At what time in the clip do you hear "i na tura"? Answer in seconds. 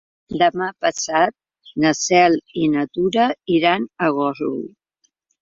2.63-3.27